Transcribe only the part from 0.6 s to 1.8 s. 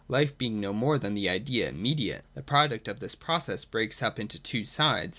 more than the idea